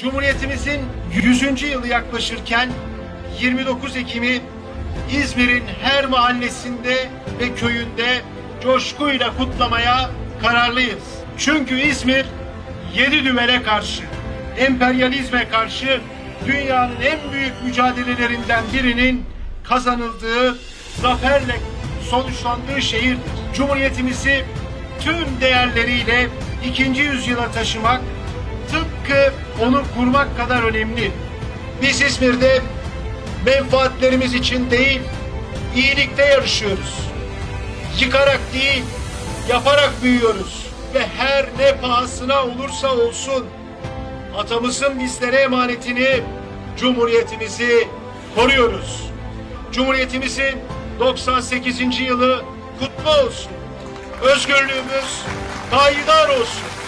Cumhuriyetimizin 0.00 0.80
100. 1.14 1.62
yılı 1.62 1.88
yaklaşırken 1.88 2.70
29 3.40 3.96
Ekim'i 3.96 4.40
İzmir'in 5.12 5.64
her 5.82 6.04
mahallesinde 6.04 7.08
ve 7.40 7.54
köyünde 7.54 8.20
coşkuyla 8.62 9.36
kutlamaya 9.36 10.10
kararlıyız. 10.42 11.04
Çünkü 11.38 11.80
İzmir 11.80 12.26
yedi 12.94 13.24
düvele 13.24 13.62
karşı, 13.62 14.02
emperyalizme 14.58 15.48
karşı 15.48 16.00
dünyanın 16.46 17.00
en 17.00 17.32
büyük 17.32 17.52
mücadelelerinden 17.64 18.64
birinin 18.72 19.24
kazanıldığı, 19.64 20.58
zaferle 21.02 21.56
sonuçlandığı 22.10 22.82
şehirdir. 22.82 23.20
Cumhuriyetimizi 23.54 24.44
tüm 25.00 25.40
değerleriyle 25.40 26.28
ikinci 26.64 27.02
yüzyıla 27.02 27.52
taşımak 27.52 28.00
onu 29.62 29.82
kurmak 29.96 30.36
kadar 30.36 30.62
önemli. 30.62 31.12
Biz 31.82 32.02
İzmir'de 32.02 32.62
menfaatlerimiz 33.46 34.34
için 34.34 34.70
değil, 34.70 35.00
iyilikte 35.74 36.24
yarışıyoruz. 36.24 36.98
Yıkarak 38.00 38.40
değil, 38.54 38.84
yaparak 39.48 40.02
büyüyoruz. 40.02 40.66
Ve 40.94 41.06
her 41.18 41.46
ne 41.58 41.76
pahasına 41.76 42.44
olursa 42.44 42.92
olsun 42.96 43.46
atamızın 44.36 45.00
bizlere 45.00 45.36
emanetini, 45.36 46.20
cumhuriyetimizi 46.76 47.88
koruyoruz. 48.34 49.10
Cumhuriyetimizin 49.72 50.58
98. 51.00 52.00
yılı 52.00 52.44
kutlu 52.78 53.10
olsun. 53.10 53.52
Özgürlüğümüz 54.22 55.22
payidar 55.70 56.28
olsun. 56.28 56.79